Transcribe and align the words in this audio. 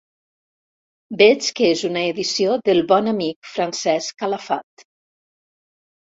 Veig 1.17 1.49
que 1.59 1.67
és 1.73 1.83
una 1.89 2.01
edició 2.13 2.55
del 2.69 2.81
bon 2.91 3.11
amic 3.11 3.49
Francesc 3.57 4.15
Calafat. 4.23 4.87